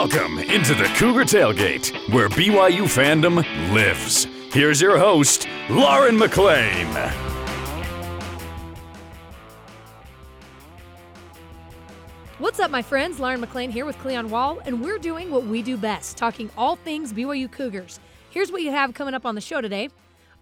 [0.00, 3.38] Welcome into the Cougar Tailgate, where BYU fandom
[3.74, 4.28] lives.
[4.52, 6.86] Here's your host, Lauren McLean.
[12.38, 13.18] What's up, my friends?
[13.18, 16.76] Lauren McLean here with Cleon Wall, and we're doing what we do best talking all
[16.76, 17.98] things BYU Cougars.
[18.30, 19.88] Here's what you have coming up on the show today.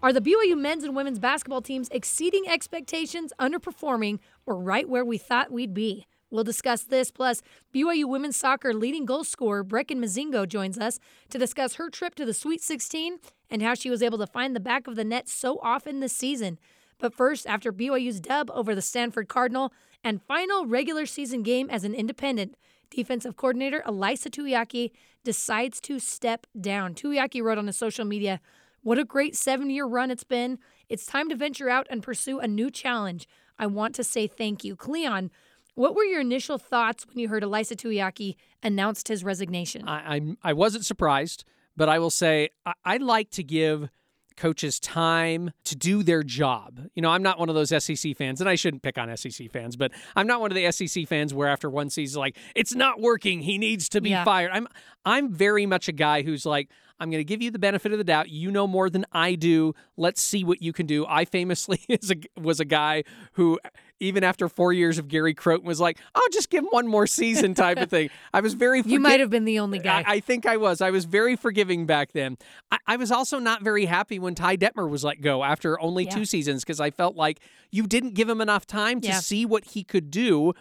[0.03, 5.17] Are the BYU men's and women's basketball teams exceeding expectations, underperforming, or right where we
[5.17, 6.05] thought we'd be?
[6.29, 7.11] We'll discuss this.
[7.11, 7.41] Plus,
[7.73, 12.25] BYU women's soccer leading goal scorer Brecken Mozingo joins us to discuss her trip to
[12.25, 13.19] the Sweet 16
[13.49, 16.13] and how she was able to find the back of the net so often this
[16.13, 16.59] season.
[16.99, 19.71] But first, after BYU's dub over the Stanford Cardinal
[20.03, 22.55] and final regular season game as an independent,
[22.89, 24.91] defensive coordinator Ilaisa Tuiaki
[25.23, 26.93] decides to step down.
[26.93, 28.39] Tuiaki wrote on his social media,
[28.81, 30.59] What a great seven year run it's been.
[30.89, 33.27] It's time to venture out and pursue a new challenge.
[33.59, 34.75] I want to say thank you.
[34.75, 35.31] Cleon,
[35.77, 39.87] what were your initial thoughts when you heard Ilaisa Tuiaki announced his resignation?
[39.87, 41.43] I, I, I wasn't surprised,
[41.75, 43.89] but I will say I, I like to give
[44.35, 46.79] coaches time to do their job.
[46.93, 49.51] You know, I'm not one of those SEC fans, and I shouldn't pick on SEC
[49.51, 52.75] fans, but I'm not one of the SEC fans where after one season, like it's
[52.75, 54.23] not working, he needs to be Yeah.
[54.23, 54.51] fired.
[54.53, 54.67] I'm
[55.05, 56.69] I'm very much a guy who's like.
[56.99, 58.29] I'm going to give you the benefit of the doubt.
[58.29, 59.75] You know more than I do.
[59.97, 61.05] Let's see what you can do.
[61.07, 63.03] I famously is a, was a guy
[63.33, 63.59] who,
[63.99, 67.07] even after four years of Gary Crowton, was like, "I'll just give him one more
[67.07, 68.09] season," type of thing.
[68.33, 68.81] I was very.
[68.85, 70.03] you might have been the only guy.
[70.05, 70.81] I, I think I was.
[70.81, 72.37] I was very forgiving back then.
[72.71, 76.05] I, I was also not very happy when Ty Detmer was let go after only
[76.05, 76.11] Yeah.
[76.11, 77.39] two seasons because I felt like
[77.71, 79.19] you didn't give him enough time to Yeah.
[79.19, 80.53] see what he could do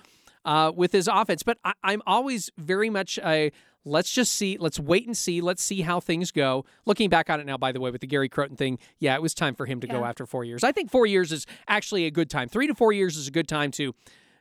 [0.44, 1.42] uh, with his offense.
[1.42, 3.52] But I, I'm always very much a
[3.86, 6.66] let's just see, let's wait and see, let's see how things go.
[6.84, 9.22] Looking back on it now, by the way, with the Gary Crowton thing, yeah, it
[9.22, 10.64] was time for him to go after four years.
[10.64, 12.48] I think four years is actually a good time.
[12.48, 13.94] Three to four years is a good time to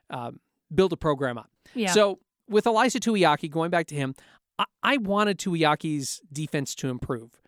[0.10, 0.40] um,
[0.74, 1.50] build a program up.
[1.76, 1.92] yeah.
[1.92, 2.20] So
[2.50, 4.16] with Ilaisa Tuiaki, going back to him,
[4.58, 7.40] I, I wanted Tuiaki's defense to improve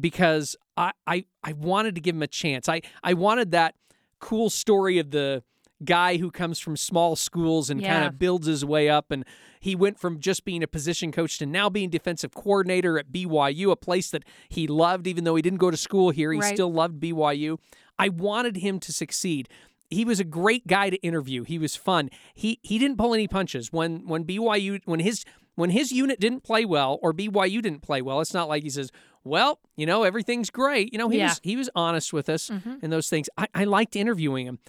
[0.00, 2.68] because I, I I wanted to give him a chance.
[2.68, 3.74] I I wanted that
[4.20, 5.42] cool story of the
[5.84, 9.24] guy who comes from small schools and kind of builds his way up and
[9.60, 13.70] he went from just being a position coach to now being defensive coordinator at BYU,
[13.70, 16.54] a place that he loved even though he didn't go to school here, he Right.
[16.54, 17.58] still loved BYU.
[17.98, 19.48] I wanted him to succeed
[19.90, 21.42] he was a great guy to interview.
[21.44, 22.08] He was fun.
[22.34, 26.42] He he didn't pull any punches when when BYU when his when his unit didn't
[26.44, 28.20] play well or BYU didn't play well.
[28.22, 28.90] It's not like he says,
[29.22, 31.28] "Well, you know, everything's great." You know, he Yeah.
[31.28, 32.82] was he was honest with us Mhm.
[32.82, 33.28] and those things.
[33.36, 34.60] I, I liked interviewing him,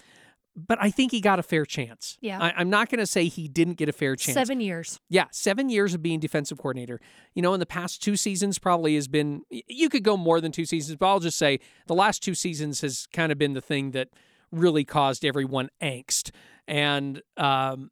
[0.56, 2.16] but I think he got a fair chance.
[2.20, 2.40] Yeah.
[2.40, 4.34] I, I'm not going to say he didn't get a fair chance.
[4.34, 5.00] Seven years.
[5.08, 7.00] Yeah, seven years of being defensive coordinator.
[7.34, 10.52] You know, in the past two seasons, probably has been, you could go more than
[10.52, 13.60] two seasons, but I'll just say the last two seasons has kind of been the
[13.60, 14.08] thing that
[14.52, 16.30] really caused everyone angst.
[16.68, 17.90] And, um,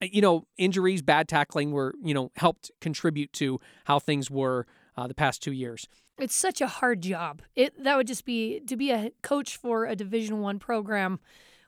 [0.00, 4.66] you know, injuries, bad tackling were, you know, helped contribute to how things were
[4.96, 5.88] uh, the past two years.
[6.18, 7.42] It's such a hard job.
[7.54, 11.20] It that would just be to be a coach for a Division One program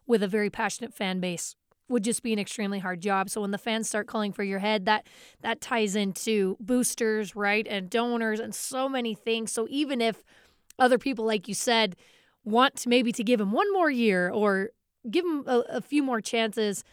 [0.09, 1.55] with a very passionate fan base
[1.89, 3.31] would just be an extremely hard job.
[3.31, 5.07] So when the fans start calling for your head, that
[5.43, 9.53] that ties into boosters, right, and donors and so many things.
[9.53, 10.25] So even if
[10.79, 11.97] other people, like you said,
[12.45, 14.71] want to maybe to give him one more year or
[15.11, 16.85] give him a, a few more chances,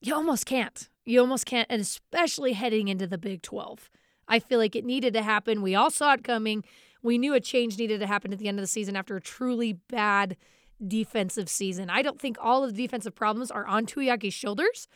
[0.00, 0.88] you almost can't.
[1.04, 3.88] You almost can't, and especially heading into the Big 12.
[4.28, 5.62] I feel like it needed to happen.
[5.62, 6.64] We all saw it coming.
[7.02, 9.20] We knew a change needed to happen at the end of the season after a
[9.20, 10.36] truly bad
[10.84, 11.90] defensive season.
[11.90, 14.88] I don't think all of the defensive problems are on Tuiaki's shoulders,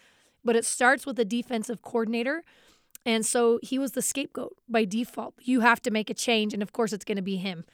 [0.44, 2.44] but it starts with the defensive coordinator.
[3.06, 5.34] And so he was the scapegoat by default.
[5.40, 7.64] You have to make a change, and of course, it's going to be him.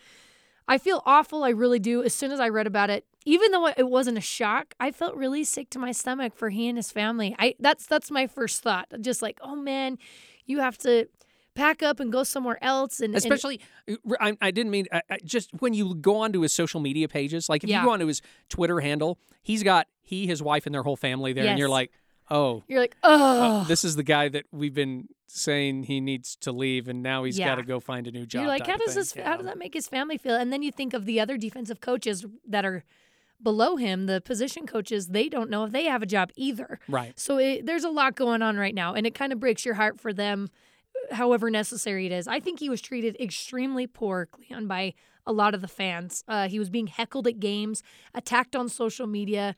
[0.69, 1.45] I feel awful.
[1.45, 2.03] I really do.
[2.03, 5.17] As soon as I read about it, even though it wasn't a shock, I felt
[5.17, 7.35] really sick to my stomach for he and his family.
[7.39, 8.89] I that's that's my first thought.
[9.01, 9.99] Just like, oh man,
[10.45, 11.09] you have to
[11.57, 13.01] pack up and go somewhere else.
[13.01, 16.41] And and- Especially, uh, I, I didn't mean, I, I, just when you go onto
[16.43, 17.81] his social media pages, like if Yeah.
[17.81, 21.33] you go onto his Twitter handle, he's got he, his wife, and their whole family
[21.33, 21.47] there.
[21.47, 21.91] And you're like,
[22.31, 26.37] oh, you're like, Uh, oh, this is the guy that we've been saying he needs
[26.37, 27.47] to leave, and now he's Yeah.
[27.49, 28.43] got to go find a new job.
[28.43, 29.15] You're like, how does this?
[29.17, 29.29] Yeah.
[29.29, 30.37] How does that make his family feel?
[30.37, 32.85] And then you think of the other defensive coaches that are
[33.43, 35.09] below him, the position coaches.
[35.09, 36.79] They don't know if they have a job either.
[36.89, 37.19] Right.
[37.19, 39.75] So it, there's a lot going on right now, and it kind of breaks your
[39.75, 40.49] heart for them,
[41.13, 42.29] however necessary it is.
[42.29, 44.95] I think he was treated extremely poor, Cleon, by
[45.27, 46.25] a lot of the fans.
[46.29, 47.83] Uh, he was being heckled at games,
[48.15, 49.55] attacked on social media.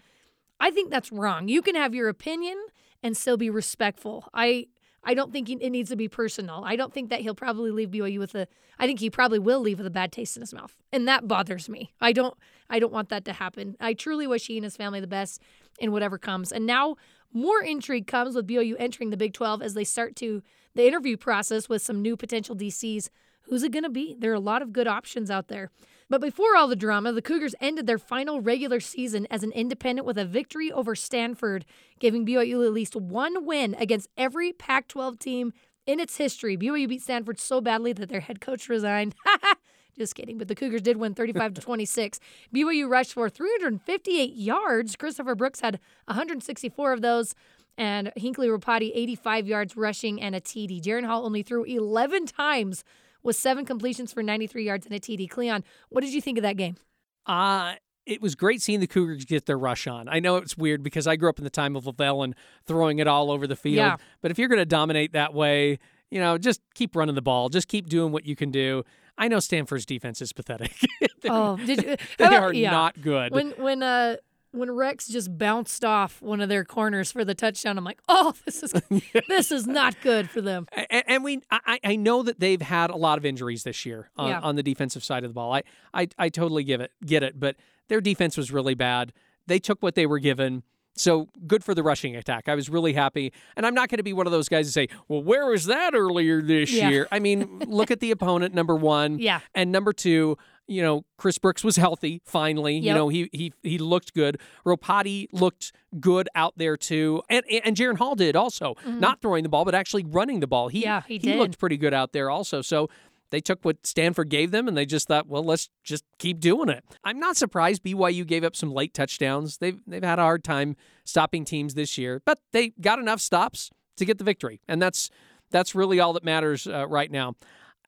[0.60, 1.48] I think that's wrong.
[1.48, 2.58] You can have your opinion
[3.02, 4.28] and still be respectful.
[4.34, 4.66] I
[5.04, 6.62] I don't think it needs to be personal.
[6.64, 8.48] I don't think that he'll probably leave BYU with a.
[8.78, 11.28] I think he probably will leave with a bad taste in his mouth, and that
[11.28, 11.92] bothers me.
[12.00, 12.36] I don't.
[12.68, 13.76] I don't want that to happen.
[13.80, 15.40] I truly wish he and his family the best
[15.78, 16.52] in whatever comes.
[16.52, 16.96] And now
[17.32, 20.42] more intrigue comes with BYU entering the Big 12 as they start to
[20.78, 23.10] the interview process with some new potential DCs.
[23.42, 24.14] Who's it going to be?
[24.16, 25.72] There are a lot of good options out there.
[26.08, 30.06] But before all the drama, the Cougars ended their final regular season as an independent
[30.06, 31.64] with a victory over Stanford,
[31.98, 35.52] giving BYU at least one win against every Pac 12 team
[35.84, 36.56] in its history.
[36.56, 39.16] BYU beat Stanford so badly that their head coach resigned.
[39.98, 42.20] Just kidding, but the Cougars did win 35 to 26.
[42.54, 44.94] BYU rushed for 358 yards.
[44.94, 47.34] Christopher Brooks had 164 of those,
[47.78, 50.82] and Hinckley Ropati 85 yards rushing and a TD.
[50.82, 52.84] Jaren Hall only threw 11 times
[53.22, 55.30] with seven completions for 93 yards and a TD.
[55.30, 56.76] Cleon, what did you think of that game?
[57.24, 60.08] Uh, it was great seeing the Cougars get their rush on.
[60.08, 62.34] I know it's weird because I grew up in the time of LaVell and
[62.66, 63.76] throwing it all over the field.
[63.76, 63.96] Yeah.
[64.20, 65.78] But if you're going to dominate that way,
[66.10, 67.48] you know, just keep running the ball.
[67.48, 68.82] Just keep doing what you can do.
[69.18, 70.74] I know Stanford's defense is pathetic.
[71.28, 71.96] oh, did you?
[72.18, 72.70] they about- are yeah.
[72.70, 73.32] not good.
[73.32, 74.16] When when uh
[74.52, 78.34] when Rex just bounced off one of their corners for the touchdown, I'm like, oh,
[78.44, 78.72] this is
[79.28, 80.66] this is not good for them.
[80.72, 84.10] and, and we, I, I know that they've had a lot of injuries this year
[84.16, 84.40] on, Yeah.
[84.40, 85.52] on the defensive side of the ball.
[85.54, 85.62] I,
[85.92, 87.56] I, I totally give it, get it, but
[87.88, 89.12] their defense was really bad.
[89.46, 90.62] They took what they were given.
[90.94, 92.48] So good for the rushing attack.
[92.48, 93.32] I was really happy.
[93.56, 95.66] And I'm not going to be one of those guys to say, well, where was
[95.66, 96.88] that earlier this Yeah.
[96.90, 97.08] year?
[97.12, 99.18] I mean, look at the opponent, number one.
[99.28, 99.38] Yeah.
[99.54, 100.36] And number two,
[100.68, 102.76] you know, Chris Brooks was healthy finally.
[102.76, 104.38] You know, he he he looked good.
[104.64, 107.22] Ropati looked good out there too.
[107.28, 108.76] And and Jaren Hall did also.
[108.86, 110.68] Not throwing the ball, but actually running the ball.
[110.68, 110.84] He Mm-hmm.
[110.84, 112.62] Yeah, he he looked pretty good out there also.
[112.62, 112.88] So
[113.30, 116.68] they took what Stanford gave them and they just thought, well, let's just keep doing
[116.68, 116.84] it.
[117.04, 119.58] I'm not surprised BYU gave up some late touchdowns.
[119.58, 123.70] They've they've had a hard time stopping teams this year, but they got enough stops
[123.96, 125.10] to get the victory, and that's
[125.50, 127.34] that's really all that matters uh, right now.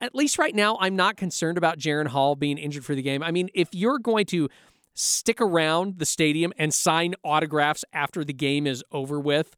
[0.00, 3.22] At least right now, I'm not concerned about Jaren Hall being injured for the game.
[3.22, 4.48] I mean, if you're going to
[4.94, 9.56] stick around the stadium and sign autographs after the game is over with,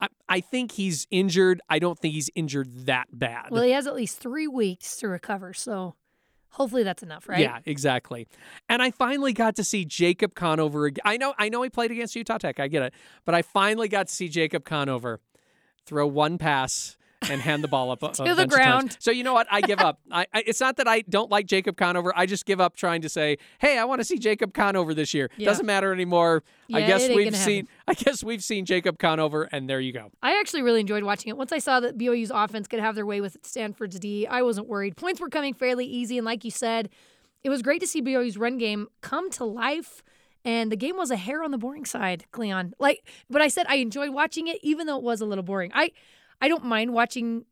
[0.00, 1.60] I, I think he's injured.
[1.68, 3.50] I don't think he's injured that bad.
[3.50, 5.94] Well, he has at least three weeks to recover, so
[6.50, 7.40] hopefully that's enough, right?
[7.40, 8.26] Yeah, exactly.
[8.68, 10.90] And I finally got to see Jacob Conover.
[11.04, 12.58] I know, I know, he played against Utah Tech.
[12.60, 12.94] I get it,
[13.24, 15.20] but I finally got to see Jacob Conover
[15.84, 16.96] throw one pass
[17.30, 18.96] and hand the ball up a- a To the ground.
[19.00, 19.46] So you know what?
[19.50, 20.00] I give up.
[20.10, 22.12] I, I, it's not that I don't like Jacob Conover.
[22.16, 25.14] I just give up trying to say, "Hey, I want to see Jacob Conover this
[25.14, 25.46] year." Yeah.
[25.48, 26.42] Doesn't matter anymore.
[26.72, 27.68] I guess we've seen.
[27.88, 30.10] I guess we've seen Jacob Conover, and there you go.
[30.22, 31.36] I actually really enjoyed watching it.
[31.36, 34.68] Once I saw that BYU's offense could have their way with Stanford's D, I wasn't
[34.68, 34.96] worried.
[34.96, 36.88] Points were coming fairly easy, and like you said,
[37.44, 40.02] it was great to see BYU's run game come to life.
[40.44, 42.74] And the game was a hair on the boring side, Cleon.
[42.80, 45.70] Like, but I said I enjoyed watching it, even though it was a little boring.
[45.72, 45.92] I,
[46.42, 47.46] I don't mind watching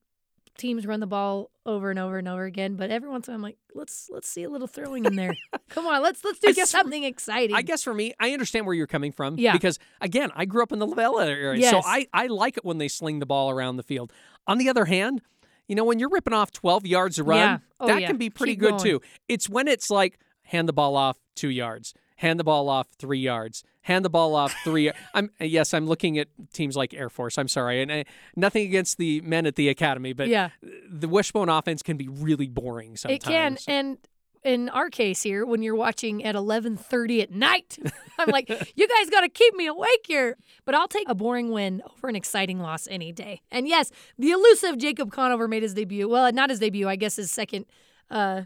[0.59, 3.35] teams run the ball over and over and over again, but every once in a
[3.35, 5.35] while I'm like, let's let's see a little throwing in there.
[5.71, 7.57] Come on, let's let's do guess something exciting.
[7.57, 9.39] I guess for me, I understand where you're coming from.
[9.39, 9.53] Yeah.
[9.53, 12.79] Because again, I grew up in the LaVell area, so I I like it when
[12.79, 14.13] they sling the ball around the field.
[14.47, 15.23] On the other hand,
[15.69, 17.59] you know, when you're ripping off 12 yards a run, Yeah.
[17.79, 18.07] Oh, that yeah.
[18.09, 18.83] can be pretty Keep good going.
[18.83, 19.01] too.
[19.29, 23.19] It's when it's like hand the ball off two yards, hand the ball off three
[23.19, 24.93] yards, hand the ball off three.
[25.15, 27.39] I'm yes, I'm looking at teams like Air Force.
[27.39, 28.05] I'm sorry, and
[28.37, 30.51] nothing against the men at the academy, but yeah.
[30.89, 33.25] the wishbone offense can be really boring sometimes.
[33.25, 33.99] It can, and
[34.45, 37.79] in our case here, when you're watching at 11:30 at night,
[38.19, 40.37] I'm like, you guys got to keep me awake here.
[40.67, 43.41] But I'll take a boring win over an exciting loss any day.
[43.51, 46.07] And yes, the elusive Jacob Conover made his debut.
[46.07, 47.65] Well, not his debut, I guess his second,
[48.11, 48.43] uh,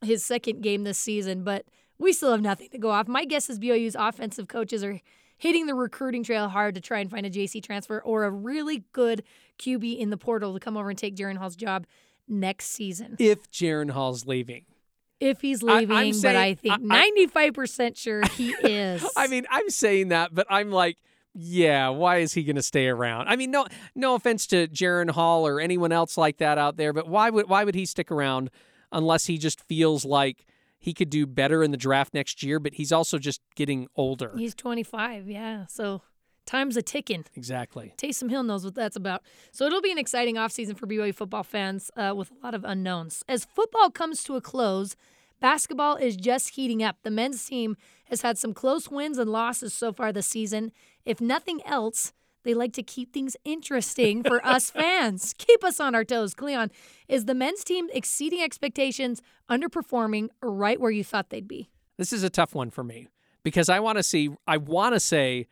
[0.00, 1.42] his second game this season.
[1.42, 1.64] But
[1.98, 3.08] we still have nothing to go off.
[3.08, 5.00] My guess is BYU's offensive coaches are
[5.38, 8.84] hitting the recruiting trail hard to try and find a JC transfer or a really
[8.92, 9.22] good
[9.58, 11.86] QB in the portal to come over and take Jaren Hall's job
[12.28, 14.64] next season if Jaren Hall's leaving.
[15.20, 19.06] if he's I- I'm leaving, but I think I- I- ninety-five percent sure he is.
[19.16, 20.96] I mean, I'm saying that, but I'm like,
[21.34, 23.28] yeah, why is he going to stay around?
[23.28, 26.92] I mean, no, no offense to Jaren Hall or anyone else like that out there,
[26.94, 28.50] but why would why would he stick around
[28.90, 30.46] unless he just feels like
[30.78, 32.58] he could do better in the draft next year?
[32.60, 34.32] But he's also just getting older.
[34.36, 35.28] he's twenty-five.
[35.28, 36.02] Yeah, so
[36.46, 37.24] time's a ticking.
[37.34, 37.92] Exactly.
[37.96, 39.22] Taysom Hill knows what that's about.
[39.52, 42.64] So it'll be an exciting offseason for BYU football fans uh, with a lot of
[42.64, 43.24] unknowns.
[43.28, 44.94] As football comes to a close,
[45.40, 46.98] basketball is just heating up.
[47.02, 50.70] The men's team has had some close wins and losses so far this season.
[51.04, 52.12] If nothing else,
[52.46, 55.34] they like to keep things interesting for us fans.
[55.36, 56.32] Keep us on our toes.
[56.34, 56.70] Cleon,
[57.08, 61.68] is the men's team exceeding expectations, underperforming, or right where you thought they'd be?
[61.98, 63.08] This is a tough one for me
[63.42, 65.46] because I want to see, I want to say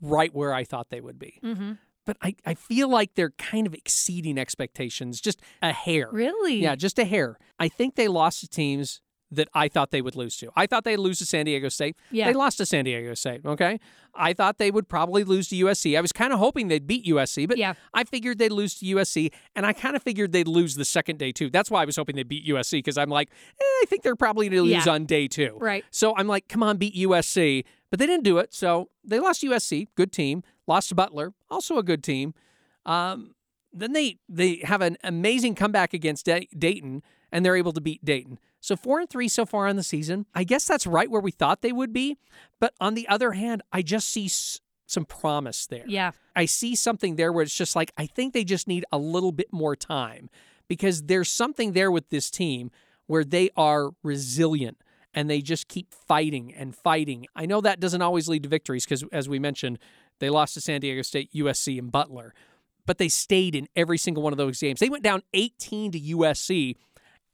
[0.00, 1.38] right where I thought they would be.
[1.42, 1.72] Mm-hmm.
[2.06, 6.08] But I, I feel like they're kind of exceeding expectations, just a hair.
[6.10, 6.56] Really?
[6.56, 7.38] Yeah, just a hair.
[7.58, 10.50] I think they lost to teams that I thought they would lose to.
[10.56, 11.96] I thought they'd lose to San Diego State.
[12.10, 12.26] Yeah.
[12.28, 13.78] They lost to San Diego State, okay?
[14.14, 15.98] I thought they would probably lose to USC.
[15.98, 17.74] I was kind of hoping they'd beat USC, but Yeah.
[17.92, 21.18] I figured they'd lose to USC, and I kind of figured they'd lose the second
[21.18, 21.50] day too.
[21.50, 23.28] That's why I was hoping they'd beat USC because I'm like,
[23.60, 24.92] eh, I think they're probably going to lose Yeah.
[24.92, 25.58] on day two.
[25.60, 25.84] Right.
[25.90, 27.64] So I'm like, come on, beat USC.
[27.90, 28.52] But they didn't do it.
[28.54, 30.42] So they lost to USC, good team.
[30.66, 32.34] Lost to Butler, also a good team.
[32.86, 33.34] Um,
[33.72, 38.04] then they they have an amazing comeback against Da- Dayton, and they're able to beat
[38.04, 38.38] Dayton.
[38.60, 40.26] So four and three so far on the season.
[40.34, 42.16] I guess that's right where we thought they would be.
[42.60, 45.84] But on the other hand, I just see s- some promise there.
[45.86, 46.10] Yeah.
[46.34, 49.32] I see something there where it's just like I think they just need a little
[49.32, 50.28] bit more time
[50.66, 52.70] because there's something there with this team
[53.06, 54.78] where they are resilient
[55.14, 57.26] and they just keep fighting and fighting.
[57.34, 59.78] I know that doesn't always lead to victories because as we mentioned,
[60.18, 62.34] they lost to San Diego State, USC and Butler,
[62.86, 64.80] but they stayed in every single one of those games.
[64.80, 66.74] They went down 18 to USC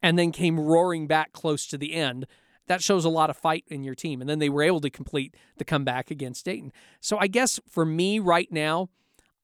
[0.05, 2.27] and then came roaring back close to the end.
[2.67, 4.21] That shows a lot of fight in your team.
[4.21, 6.73] And then they were able to complete the comeback against Dayton.
[7.01, 8.91] So I guess for me right now,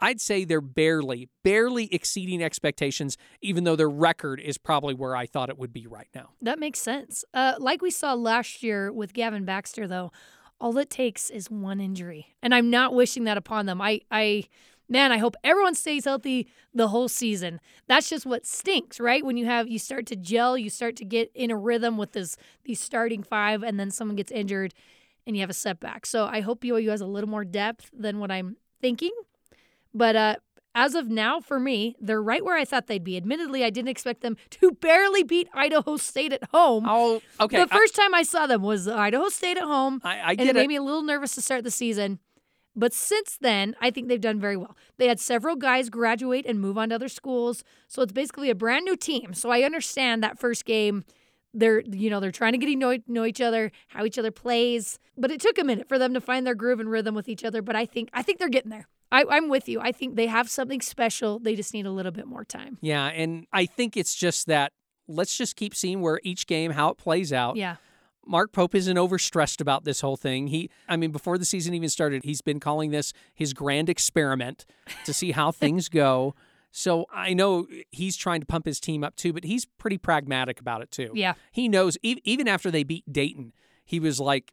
[0.01, 5.25] I'd say they're barely, barely exceeding expectations, even though their record is probably where I
[5.25, 6.31] thought it would be right now.
[6.43, 7.25] That makes sense.
[7.33, 10.13] Uh, like we saw last year with Gavin Baxter, though,
[10.61, 13.81] all it takes is one injury, and I'm not wishing that upon them.
[13.81, 14.45] I, I,
[14.91, 17.61] man, I hope everyone stays healthy the whole season.
[17.87, 19.25] That's just what stinks, right?
[19.25, 22.13] When you have you start to gel, you start to get in a rhythm with
[22.13, 24.75] this these starting five, and then someone gets injured,
[25.27, 26.05] and you have a setback.
[26.05, 29.13] So I hope BYU has a little more depth than what I'm thinking.
[29.95, 30.37] But uh,
[30.75, 33.17] as of now, for me, they're right where I thought they'd be.
[33.17, 36.85] Admittedly, I didn't expect them to barely beat Idaho State at home.
[36.89, 37.59] Oh, okay.
[37.59, 40.49] the first time I saw them was Idaho State at home, I, I, and get
[40.49, 42.21] it made me a little nervous to start the season.
[42.77, 44.77] But since then, I think they've done very well.
[44.97, 48.55] They had several guys graduate and move on to other schools, so it's basically a
[48.55, 49.35] brand new team.
[49.35, 51.05] So I understand that first game,
[51.53, 54.31] they're you know they're trying to get to know, know each other, how each other
[54.31, 54.99] plays.
[55.17, 57.45] But it took a minute for them to find their groove and rhythm with each
[57.45, 57.61] other.
[57.61, 58.87] But I think I think they're getting there.
[59.13, 59.81] I, I'm with you.
[59.81, 61.41] I think they have something special.
[61.41, 62.79] They just need a little bit more time.
[62.81, 64.73] Yeah, and I think it's just that
[65.09, 67.57] let's just keep seeing where each game how it plays out.
[67.57, 67.77] Yeah.
[68.27, 70.49] Mark Pope isn't overstressed about this whole thing.
[70.49, 74.65] He I mean before the season even started, he's been calling this his grand experiment
[75.05, 76.35] to see how things go.
[76.73, 80.61] So I know he's trying to pump his team up too, but he's pretty pragmatic
[80.61, 81.11] about it too.
[81.15, 81.35] Yeah.
[81.51, 83.53] He knows e- even after they beat Dayton,
[83.85, 84.53] he was like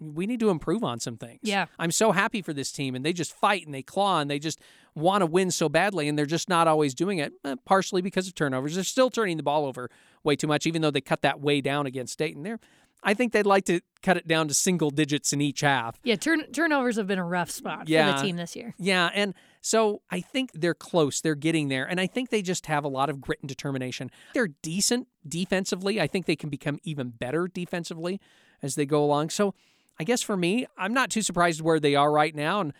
[0.00, 1.40] we need to improve on some things.
[1.42, 1.66] Yeah.
[1.78, 4.40] I'm so happy for this team and they just fight and they claw and they
[4.40, 4.60] just
[4.94, 8.26] want to win so badly and they're just not always doing it eh, partially because
[8.26, 8.74] of turnovers.
[8.74, 9.90] They're still turning the ball over
[10.24, 12.42] way too much even though they cut that way down against Dayton.
[12.42, 12.58] There
[13.04, 15.98] I think they'd like to cut it down to single digits in each half.
[16.02, 18.74] Yeah, turn, turnovers have been a rough spot for the team this year.
[18.78, 21.20] Yeah, and so I think they're close.
[21.20, 21.84] They're getting there.
[21.84, 24.10] And I think they just have a lot of grit and determination.
[24.32, 26.00] They're decent defensively.
[26.00, 28.20] I think they can become even better defensively
[28.62, 29.30] as they go along.
[29.30, 29.54] So
[29.98, 32.60] I guess for me, I'm not too surprised where they are right now.
[32.60, 32.72] And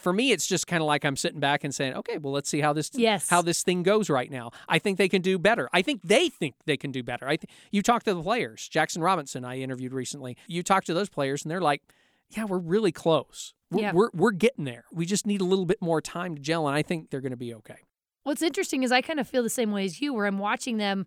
[0.00, 2.48] for me, it's just kind of like I'm sitting back and saying, okay, well, let's
[2.48, 3.28] see how this Yes.
[3.28, 4.50] how this thing goes right now.
[4.68, 5.68] I think they can do better.
[5.72, 7.26] I think they think they can do better.
[7.26, 10.36] I th- you talk to the players, Jackson Robinson, I interviewed recently.
[10.46, 11.82] You talk to those players, and they're like,
[12.30, 13.54] yeah, we're really close.
[13.70, 13.92] We're, Yeah.
[13.92, 14.84] we're, we're getting there.
[14.92, 17.30] We just need a little bit more time to gel, and I think they're going
[17.30, 17.78] to be okay.
[18.24, 20.76] What's interesting is I kind of feel the same way as you, where I'm watching
[20.76, 21.06] them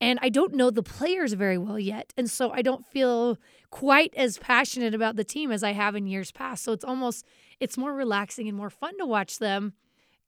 [0.00, 2.12] and I don't know the players very well yet.
[2.16, 3.36] And so I don't feel
[3.70, 6.64] quite as passionate about the team as I have in years past.
[6.64, 7.24] So it's almost,
[7.60, 9.74] it's more relaxing and more fun to watch them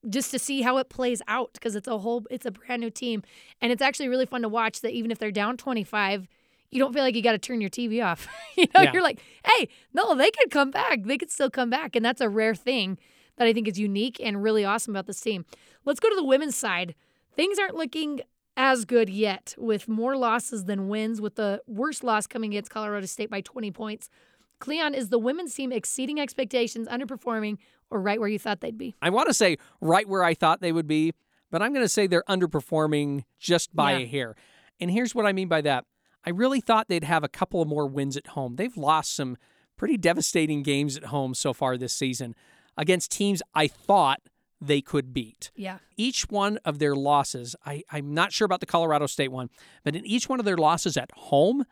[0.08, 2.90] just to see how it plays out because it's a whole, it's a brand new
[2.90, 3.22] team.
[3.60, 6.28] And it's actually really fun to watch that even if they're down 25,
[6.70, 8.28] you don't feel like you got to turn your TV off.
[8.56, 8.92] you know, Yeah.
[8.92, 11.04] you're like, hey, no, they could come back.
[11.04, 11.96] They could still come back.
[11.96, 12.98] And that's a rare thing
[13.36, 15.44] that I think is unique and really awesome about this team.
[15.84, 16.94] Let's go to the women's side.
[17.34, 18.20] Things aren't looking
[18.56, 23.06] as good yet, with more losses than wins, with the worst loss coming against Colorado
[23.06, 24.10] State by 20 points.
[24.58, 27.56] Cleon, is the women's team exceeding expectations, underperforming,
[27.90, 28.94] or right where you thought they'd be?
[29.02, 31.12] I want to say right where I thought they would be,
[31.50, 33.98] but I'm going to say they're underperforming just by Yeah.
[33.98, 34.36] a hair.
[34.80, 35.84] And here's what I mean by that.
[36.24, 38.54] I really thought they'd have a couple of more wins at home.
[38.56, 39.36] They've lost some
[39.76, 42.34] pretty devastating games at home so far this season
[42.76, 44.20] against teams I thought
[44.64, 45.50] they could beat.
[45.56, 45.78] Yeah.
[45.96, 49.50] Each one of their losses, I, I'm not sure about the Colorado State one,
[49.84, 51.64] but in each one of their losses at home,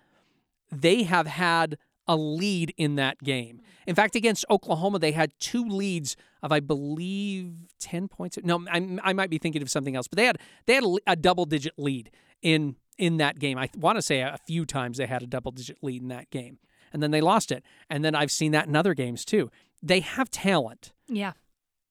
[0.73, 1.79] they have had
[2.09, 3.61] a lead in that game.
[3.87, 8.39] In fact, against Oklahoma, they had two leads of, I believe, ten points.
[8.43, 10.97] No, I, I might be thinking of something else, but they had they had a,
[11.07, 12.11] a double-digit lead
[12.43, 13.57] in in that game.
[13.59, 16.59] I want to say a few times they had a double-digit lead in that game,
[16.93, 17.63] and then they lost it.
[17.89, 19.51] And then I've seen that in other games too.
[19.83, 21.33] They have talent Yeah.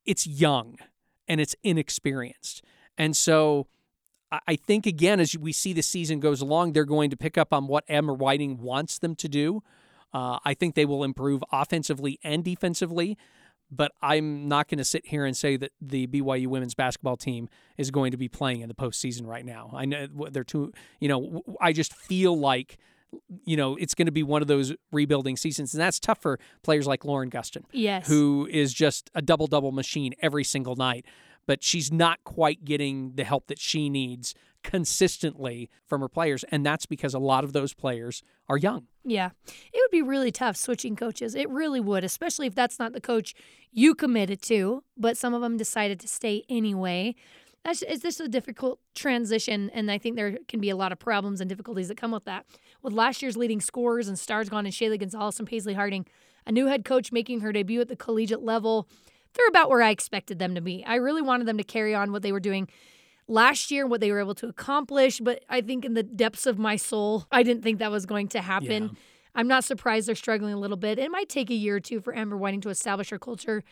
[0.06, 0.78] it's young
[1.30, 2.64] and it's inexperienced.
[2.98, 3.68] And so
[4.32, 7.54] I think again, as we see the season goes along, they're going to pick up
[7.54, 9.64] on what Amber Whiting wants them to do.
[10.14, 13.18] Uh, I think they will improve offensively and defensively,
[13.72, 17.50] but I'm not going to sit here and say that the BYU women's basketball team
[17.78, 19.72] is going to be playing in the postseason right now.
[19.74, 22.78] I know they're too, you know, I just feel like
[23.46, 25.74] you know, it's going to be one of those rebuilding seasons.
[25.74, 27.64] And that's tough for players like Lauren Gustin.
[27.72, 28.08] Yes.
[28.08, 31.06] Who is just a double double machine every single night.
[31.46, 36.44] But she's not quite getting the help that she needs consistently from her players.
[36.52, 38.88] And that's because a lot of those players are young.
[39.04, 39.30] Yeah.
[39.48, 41.34] It would be really tough switching coaches.
[41.34, 43.34] It really would, especially if that's not the coach
[43.72, 47.16] you committed to, but some of them decided to stay anyway
[47.64, 51.00] that's it's just a difficult transition, and I think there can be a lot of
[51.00, 52.46] problems and difficulties that come with that.
[52.82, 56.06] With last year's leading scorers and stars gone in Shaylee Gonzalez and Paisley Harding,
[56.46, 58.88] a new head coach making her debut at the collegiate level,
[59.34, 60.84] they're about where I expected them to be.
[60.86, 62.68] I really wanted them to carry on what they were doing
[63.28, 66.58] last year, what they were able to accomplish, but I think in the depths of
[66.58, 68.84] my soul, I didn't think that was going to happen.
[68.84, 68.90] Yeah.
[69.36, 70.98] I'm not surprised they're struggling a little bit.
[70.98, 73.64] It might take a year or two for Amber Whiting to establish her culture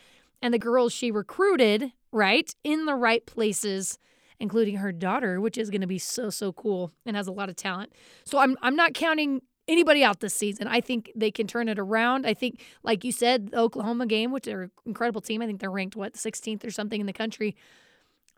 [0.42, 3.98] and the girls she recruited, right, in the right places,
[4.40, 7.50] including her daughter, which is going to be so so cool and has a lot
[7.50, 7.94] of talent.
[8.26, 10.68] So I'm I'm not counting anybody out this season.
[10.68, 12.26] I think they can turn it around.
[12.26, 15.42] I think, like you said, the Oklahoma game, which are an incredible team.
[15.42, 17.56] I think they're ranked what 16th or something in the country.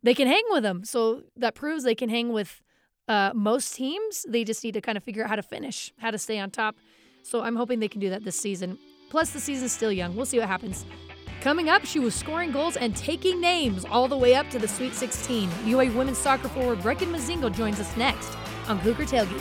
[0.01, 2.61] They can hang with them, so that proves they can hang with
[3.07, 4.25] uh, most teams.
[4.27, 6.51] They just need to kind of figure out how to finish, how to stay on
[6.51, 6.77] top.
[7.23, 8.77] So I'm hoping they can do that this season.
[9.09, 10.15] Plus, the season's still young.
[10.15, 10.85] We'll see what happens.
[11.41, 14.67] Coming up, she was scoring goals and taking names all the way up to the
[14.67, 15.49] Sweet 16.
[15.65, 19.39] UA women's soccer forward Brecken Mozingo joins us next on Cougar Tailgate.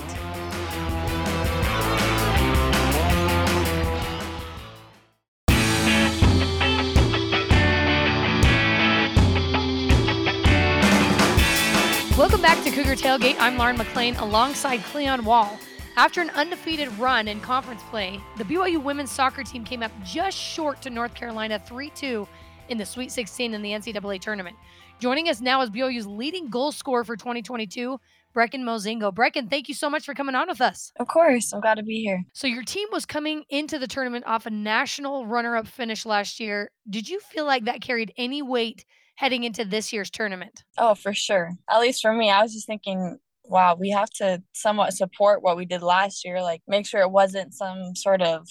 [12.16, 13.36] Welcome back to Cougar Tailgate.
[13.40, 15.58] I'm Lauren McLean alongside Cleon Wall.
[15.98, 20.38] After an undefeated run in conference play, the BYU women's soccer team came up just
[20.38, 22.28] short to North Carolina 3 2
[22.68, 24.54] in the Sweet 16 in the NCAA tournament.
[25.00, 27.98] Joining us now is BYU's leading goal scorer for 2022,
[28.32, 29.12] Brecken Mozingo.
[29.12, 30.92] Brecken, thank you so much for coming on with us.
[31.00, 32.22] Of course, I'm glad to be here.
[32.32, 36.38] So, your team was coming into the tournament off a national runner up finish last
[36.38, 36.70] year.
[36.88, 38.84] Did you feel like that carried any weight
[39.16, 40.62] heading into this year's tournament?
[40.78, 41.54] Oh, for sure.
[41.68, 45.56] At least for me, I was just thinking wow, we have to somewhat support what
[45.56, 48.46] we did last year, like make sure it wasn't some sort of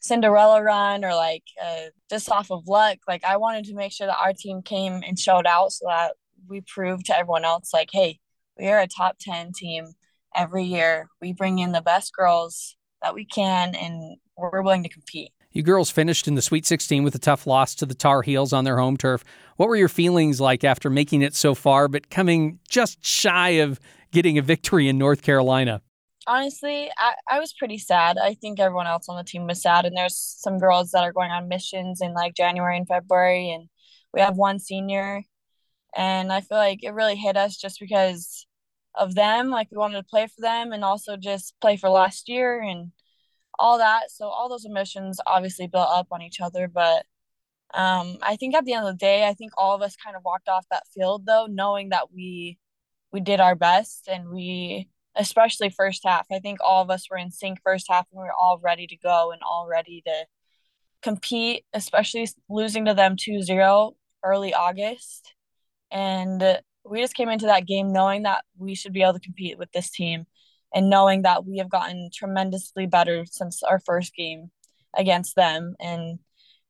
[0.00, 2.98] Cinderella run or like uh, just off of luck.
[3.06, 6.14] Like I wanted to make sure that our team came and showed out so that
[6.48, 8.20] we proved to everyone else, like, hey,
[8.58, 9.92] we are a top 10 team
[10.34, 11.08] every year.
[11.20, 15.32] We bring in the best girls that we can and we're willing to compete.
[15.50, 18.52] You girls finished in the Sweet 16 with a tough loss to the Tar Heels
[18.52, 19.24] on their home turf.
[19.56, 23.80] What were your feelings like after making it so far, but coming just shy of
[24.10, 25.82] getting a victory in North Carolina?
[26.26, 28.18] Honestly, I, I was pretty sad.
[28.18, 29.86] I think everyone else on the team was sad.
[29.86, 33.50] And there's some girls that are going on missions in like January and February.
[33.50, 33.68] And
[34.12, 35.22] we have one senior.
[35.96, 38.46] And I feel like it really hit us just because
[38.94, 39.48] of them.
[39.48, 42.92] Like we wanted to play for them and also just play for last year and
[43.58, 44.10] all that.
[44.10, 46.68] So all those emotions obviously built up on each other.
[46.68, 47.06] But
[47.74, 50.16] um, I think at the end of the day, I think all of us kind
[50.16, 52.58] of walked off that field though, knowing that we
[53.12, 57.16] we did our best and we especially first half i think all of us were
[57.16, 60.24] in sync first half and we were all ready to go and all ready to
[61.02, 63.94] compete especially losing to them 2-0
[64.24, 65.34] early august.
[65.90, 69.58] And we just came into that game knowing that we should be able to compete
[69.58, 70.26] with this team
[70.74, 74.50] and knowing that we have gotten tremendously better since our first game
[74.96, 75.74] against them.
[75.80, 76.18] And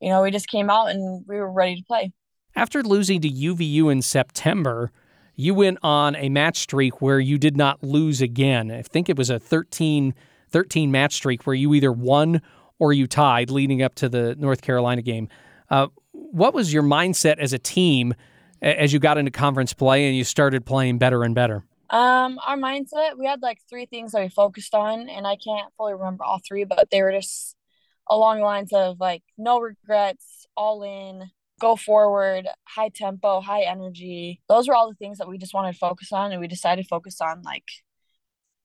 [0.01, 2.13] you know we just came out and we were ready to play.
[2.55, 4.93] After losing to uvu in september
[5.39, 8.73] you went on a match streak where you did not lose again.
[8.73, 10.13] I think it was a 13,
[10.51, 12.43] 13 match streak where you either won
[12.81, 15.29] or you tied leading up to the North Carolina game.
[15.71, 18.15] Uh, what was your mindset as a team
[18.61, 21.63] as you got into conference play and you started playing better and better?
[21.89, 25.73] Um, our mindset, we had like three things that we focused on, and I can't
[25.77, 27.55] fully remember all three, but they were just
[28.11, 34.41] along the lines of like no regrets, all in, go forward, high tempo, high energy.
[34.49, 36.33] Those were all the things that we just wanted to focus on.
[36.33, 37.65] And we decided to focus on like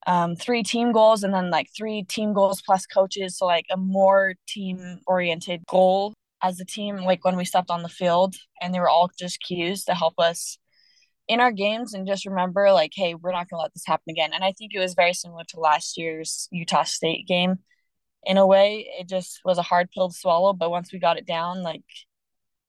[0.08, 3.38] um, three team goals and then like three team goals plus coaches.
[3.38, 7.84] So, like a more team oriented goal as a team, like when we stepped on
[7.84, 8.36] the field.
[8.62, 10.58] And they were all just cues to help us
[11.27, 14.10] in our games and just remember, like, hey, we're not going to let this happen
[14.10, 14.32] again.
[14.34, 17.60] And I think it was very similar to last year's Utah State game.
[18.25, 20.53] In a way, it just was a hard pill to swallow.
[20.53, 21.84] But once we got it down, like,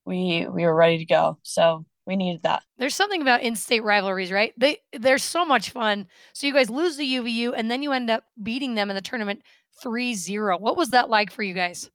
[0.05, 1.39] we we were ready to go.
[1.43, 2.63] So we needed that.
[2.79, 4.53] There's something about in-state rivalries, right?
[4.57, 6.07] They they're so much fun.
[6.33, 9.03] So you guys lose to UVU and then you end up beating them in the
[9.03, 9.43] tournament
[9.83, 10.61] 3-0.
[10.61, 11.91] What was that like for you guys?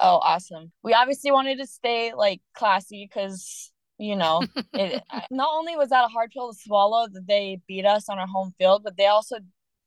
[0.00, 0.72] Oh, awesome.
[0.82, 6.04] We obviously wanted to stay like classy cuz you know, it not only was that
[6.04, 9.06] a hard pill to swallow that they beat us on our home field, but they
[9.06, 9.36] also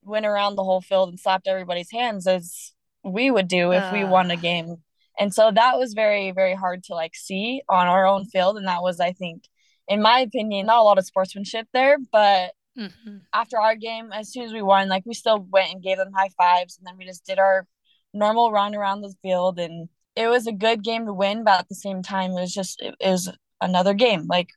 [0.04, 2.72] went around the whole field and slapped everybody's hands as
[3.04, 3.90] we would do if uh.
[3.92, 4.78] we won a game.
[5.20, 8.68] And so that was very very hard to like see on our own field and
[8.68, 9.44] that was I think
[9.88, 13.18] in my opinion, not a lot of sportsmanship there, but mm-hmm.
[13.34, 16.12] after our game, as soon as we won, like we still went and gave them
[16.14, 17.68] high fives, and then we just did our
[18.14, 21.44] normal run around the field, and it was a good game to win.
[21.44, 24.26] But at the same time, it was just it, it was another game.
[24.28, 24.50] Like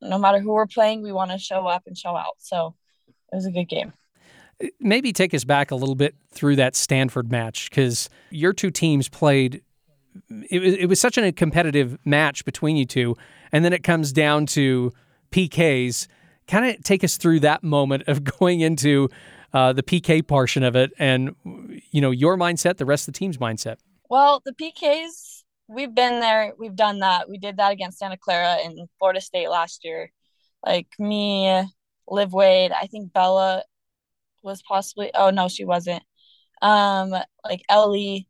[0.00, 2.34] no matter who we're playing, we want to show up and show out.
[2.38, 2.74] So
[3.32, 3.92] it was a good game.
[4.78, 9.08] Maybe take us back a little bit through that Stanford match because your two teams
[9.08, 9.62] played
[10.50, 13.16] it was, it was such a competitive match between you two.
[13.52, 14.92] And then it comes down to
[15.30, 16.06] PKs.
[16.46, 19.08] Kind of take us through that moment of going into
[19.52, 21.34] uh, the PK portion of it and,
[21.90, 23.76] you know, your mindset, the rest of the team's mindset.
[24.10, 26.52] Well, the PKs, we've been there.
[26.58, 27.28] We've done that.
[27.28, 30.10] We did that against Santa Clara and Florida State last year.
[30.64, 31.62] Like me,
[32.08, 33.62] Liv Wade, I think Bella
[34.42, 36.02] was possibly, oh, no, she wasn't.
[36.60, 37.10] Um,
[37.44, 38.28] like Ellie,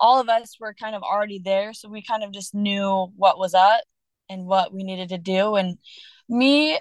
[0.00, 3.38] all of us were kind of already there so we kind of just knew what
[3.38, 3.80] was up
[4.28, 5.56] and what we needed to do.
[5.56, 5.78] And
[6.28, 6.78] me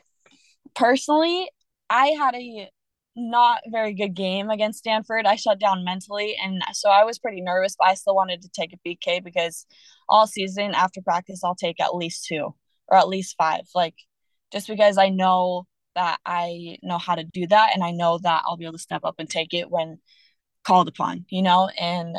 [0.75, 1.49] personally
[1.89, 2.69] i had a
[3.15, 5.25] not very good game against stanford.
[5.25, 8.49] I shut down mentally and so i was pretty nervous but i still wanted to
[8.49, 9.65] take a PK because
[10.09, 12.53] all season after practice i'll take at least two
[12.89, 13.95] or at least five like
[14.51, 18.43] just because i know that i know how to do that and i know that
[18.45, 19.97] i'll be able to step up and take it when
[20.63, 21.69] called upon you know?
[21.79, 22.17] And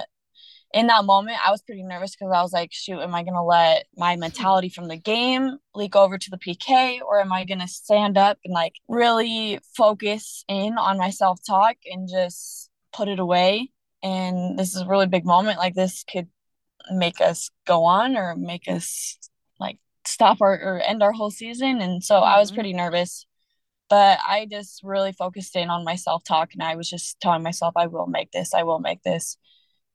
[0.75, 3.35] in that moment, I was pretty nervous because I was like, shoot, am I going
[3.35, 7.45] to let my mentality from the game leak over to the PK or am I
[7.45, 12.71] going to stand up and like really focus in on my self talk and just
[12.93, 13.71] put it away?
[14.03, 15.59] And this is a really big moment.
[15.59, 16.29] Like, this could
[16.91, 19.19] make us go on or make us
[19.59, 21.81] like stop our, or end our whole season.
[21.81, 22.25] And so mm-hmm.
[22.25, 22.57] I was mm-hmm.
[22.57, 23.25] pretty nervous.
[23.89, 27.43] But I just really focused in on my self talk and I was just telling
[27.43, 29.39] myself, I will make this, I will make this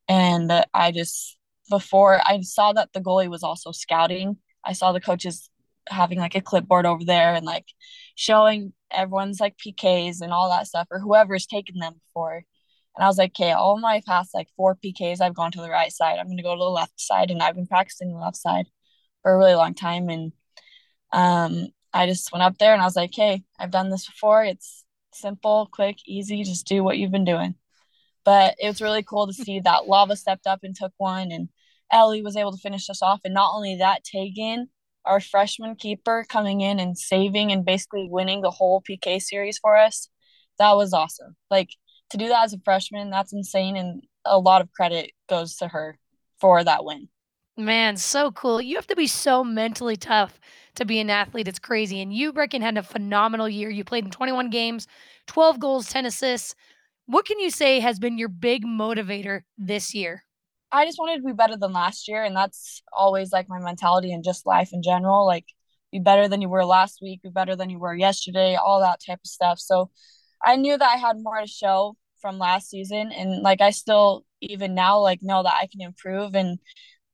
[0.07, 1.37] and I just
[1.69, 5.49] before I saw that the goalie was also scouting, I saw the coaches
[5.89, 7.65] having like a clipboard over there and like
[8.15, 12.43] showing everyone's like PKs and all that stuff or whoever's taken them before.
[12.95, 15.69] And I was like, okay, all my past like four PKs, I've gone to the
[15.69, 16.19] right side.
[16.19, 18.67] I'm gonna go to the left side, and I've been practicing the left side
[19.23, 20.09] for a really long time.
[20.09, 20.33] And
[21.11, 24.43] um, I just went up there and I was like, hey, I've done this before.
[24.43, 26.43] It's simple, quick, easy.
[26.43, 27.55] Just do what you've been doing.
[28.25, 31.49] But it was really cool to see that Lava stepped up and took one, and
[31.91, 33.21] Ellie was able to finish us off.
[33.23, 34.69] And not only that, Tegan,
[35.05, 39.77] our freshman keeper, coming in and saving and basically winning the whole PK series for
[39.77, 40.09] us.
[40.59, 41.35] That was awesome.
[41.51, 41.69] Like
[42.09, 43.75] to do that as a freshman, that's insane.
[43.75, 45.97] And a lot of credit goes to her
[46.39, 47.09] for that win.
[47.55, 48.59] Man, so cool.
[48.59, 50.39] You have to be so mentally tough
[50.75, 51.47] to be an athlete.
[51.47, 52.01] It's crazy.
[52.01, 53.69] And you, Brecken, had a phenomenal year.
[53.69, 54.87] You played in 21 games,
[55.27, 56.55] 12 goals, 10 assists.
[57.05, 60.23] What can you say has been your big motivator this year?
[60.71, 62.23] I just wanted to be better than last year.
[62.23, 65.25] And that's always like my mentality and just life in general.
[65.25, 65.45] Like,
[65.91, 68.99] be better than you were last week, be better than you were yesterday, all that
[69.05, 69.59] type of stuff.
[69.59, 69.91] So
[70.43, 73.11] I knew that I had more to show from last season.
[73.11, 76.33] And like, I still, even now, like, know that I can improve.
[76.35, 76.57] And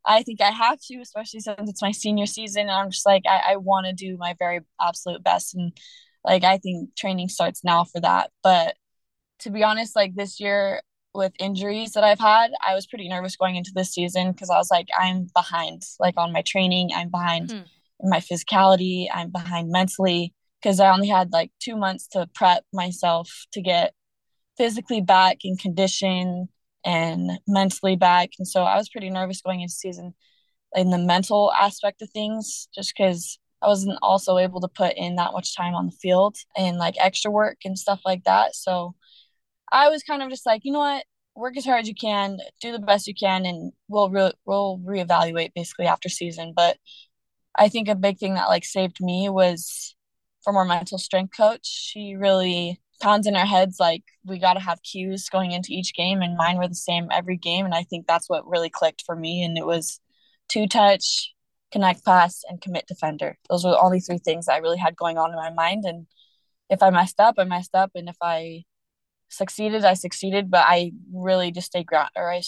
[0.05, 2.61] I think I have to, especially since it's my senior season.
[2.61, 5.55] And I'm just like, I, I want to do my very absolute best.
[5.55, 5.77] And
[6.23, 8.31] like, I think training starts now for that.
[8.43, 8.75] But
[9.39, 10.81] to be honest, like this year
[11.13, 14.57] with injuries that I've had, I was pretty nervous going into this season because I
[14.57, 17.57] was like, I'm behind, like on my training, I'm behind hmm.
[17.99, 22.63] in my physicality, I'm behind mentally because I only had like two months to prep
[22.73, 23.93] myself to get
[24.57, 26.49] physically back in condition
[26.85, 28.31] and mentally back.
[28.37, 30.13] And so I was pretty nervous going into season
[30.75, 35.15] in the mental aspect of things just because I wasn't also able to put in
[35.15, 38.55] that much time on the field and like extra work and stuff like that.
[38.55, 38.95] So
[39.71, 41.05] I was kind of just like, you know what,
[41.35, 44.79] work as hard as you can, do the best you can, and we'll re- we'll
[44.79, 46.53] reevaluate basically after season.
[46.55, 46.77] But
[47.57, 49.95] I think a big thing that like saved me was
[50.43, 51.65] from our mental strength coach.
[51.65, 55.93] She really pounds in our heads like we got to have cues going into each
[55.93, 57.65] game, and mine were the same every game.
[57.65, 59.43] And I think that's what really clicked for me.
[59.43, 59.99] And it was
[60.49, 61.33] two touch,
[61.71, 63.37] connect pass, and commit defender.
[63.49, 65.85] Those were the only three things I really had going on in my mind.
[65.85, 66.07] And
[66.69, 68.63] if I messed up, I messed up, and if I
[69.29, 72.41] succeeded, I succeeded, but I really just stayed ground or I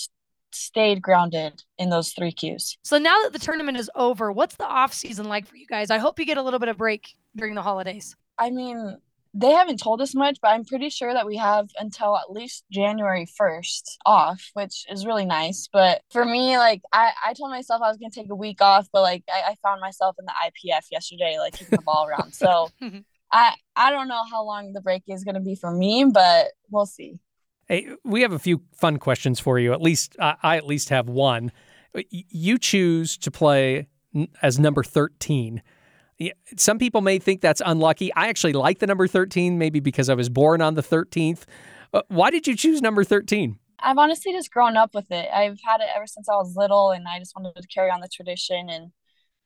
[0.54, 2.78] stayed grounded in those three cues.
[2.84, 5.90] So now that the tournament is over, what's the off season like for you guys?
[5.90, 8.16] I hope you get a little bit of break during the holidays.
[8.38, 8.98] I mean,
[9.34, 12.66] they haven't told us much, but I'm pretty sure that we have until at least
[12.72, 15.70] January 1st off, which is really nice.
[15.72, 18.90] But for me, like I, I told myself I was gonna take a week off,
[18.92, 22.34] but like I, I found myself in the IPF yesterday, like kicking the ball around.
[22.34, 23.00] So mm-hmm.
[23.32, 26.86] I I don't know how long the break is gonna be for me, but we'll
[26.86, 27.20] see.
[27.68, 29.72] Hey, we have a few fun questions for you.
[29.74, 31.52] At least I, I at least have one.
[32.10, 33.88] You choose to play
[34.42, 35.62] as number 13
[36.58, 38.14] some people may think that's unlucky.
[38.14, 41.44] I actually like the number 13, maybe because I was born on the 13th.
[41.94, 43.58] Uh, why did you choose number 13?
[43.80, 45.28] I've honestly just grown up with it.
[45.34, 48.02] I've had it ever since I was little, and I just wanted to carry on
[48.02, 48.70] the tradition.
[48.70, 48.92] And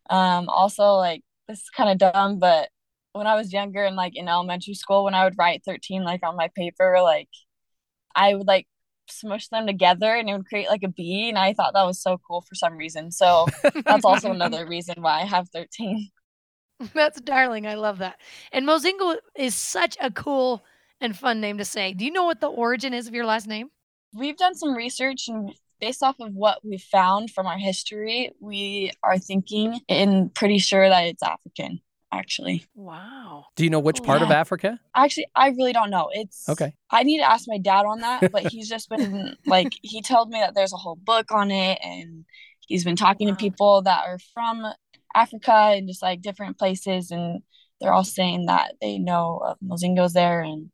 [0.10, 2.70] um, also, like, this is kind of dumb, but
[3.16, 6.22] when I was younger and like in elementary school, when I would write 13 like
[6.24, 7.30] on my paper, like
[8.16, 8.68] I would like
[9.10, 11.30] smush them together and it would create like a bee.
[11.30, 13.12] And I thought that was so cool for some reason.
[13.12, 13.48] So
[13.86, 16.10] that's also another reason why I have 13.
[16.94, 17.66] That's darling.
[17.66, 18.20] I love that.
[18.52, 20.64] And Mozingo is such a cool
[21.00, 21.94] and fun name to say.
[21.94, 23.70] Do you know what the origin is of your last name?
[24.14, 28.92] We've done some research and based off of what we found from our history, we
[29.04, 31.80] are thinking and pretty sure that it's African,
[32.12, 32.66] actually.
[32.76, 33.46] Wow.
[33.56, 34.28] Do you know which part yeah.
[34.28, 34.80] of Africa?
[34.96, 36.10] Actually, I really don't know.
[36.14, 36.74] It's okay.
[36.90, 40.30] I need to ask my dad on that, but he's just been like, he told
[40.30, 42.26] me that there's a whole book on it and
[42.68, 43.34] he's been talking wow.
[43.34, 44.66] to people that are from
[45.16, 47.42] Africa and just like different places, and
[47.80, 50.70] they're all saying that they know of Mozingos there, and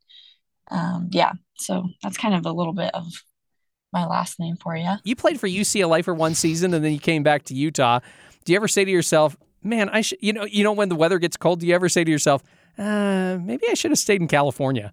[0.70, 3.06] um, yeah, so that's kind of a little bit of
[3.92, 4.90] my last name for you.
[5.04, 8.00] You played for UCLA for one season, and then you came back to Utah.
[8.44, 10.96] Do you ever say to yourself, "Man, I should," you know, you know, when the
[10.96, 12.42] weather gets cold, do you ever say to yourself,
[12.78, 14.92] uh, "Maybe I should have stayed in California"?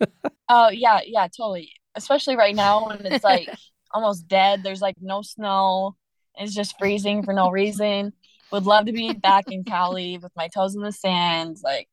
[0.48, 1.72] Oh yeah, yeah, totally.
[1.96, 3.48] Especially right now when it's like
[3.90, 4.62] almost dead.
[4.62, 5.96] There's like no snow.
[6.36, 8.12] It's just freezing for no reason
[8.52, 11.88] would love to be back in Cali with my toes in the sand, like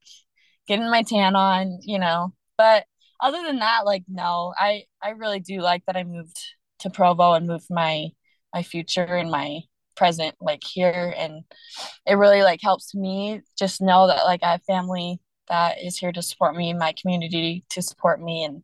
[0.67, 2.33] getting my tan on, you know.
[2.57, 2.85] But
[3.19, 6.37] other than that, like no, I I really do like that I moved
[6.79, 8.09] to Provo and moved my
[8.53, 9.61] my future and my
[9.95, 11.43] present like here and
[12.05, 16.11] it really like helps me just know that like I have family that is here
[16.11, 18.63] to support me, my community to support me and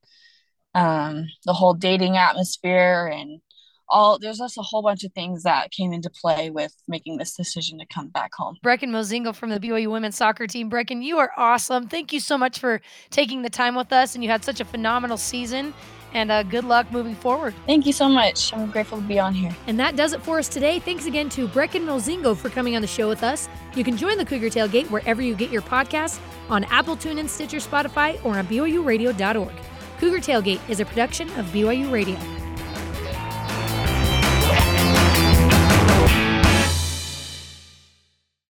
[0.76, 3.42] um the whole dating atmosphere and
[3.90, 7.36] all there's just a whole bunch of things that came into play with making this
[7.36, 8.56] decision to come back home.
[8.64, 10.70] Brecken Mozingo from the BYU women's soccer team.
[10.70, 11.88] Brecken, you are awesome.
[11.88, 14.66] Thank you so much for taking the time with us, and you had such a
[14.66, 15.74] phenomenal season.
[16.14, 17.54] And uh, good luck moving forward.
[17.66, 18.54] Thank you so much.
[18.54, 19.56] I'm grateful to be on here.
[19.68, 20.80] And that does it for us today.
[20.80, 23.48] Thanks again to Brecken Mozingo for coming on the show with us.
[23.76, 26.20] You can join the Cougar Tailgate wherever you get your podcasts
[26.50, 29.54] on Apple, TuneIn, Stitcher, Spotify, or on BYURadio.org.
[30.00, 32.18] Cougar Tailgate is a production of BYU Radio.